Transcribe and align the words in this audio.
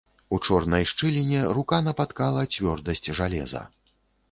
У 0.35 0.37
чорнай 0.45 0.87
шчыліне 0.91 1.43
рука 1.59 1.79
напаткала 1.89 2.41
цвёрдасць 2.57 3.07
жалеза. 3.23 3.65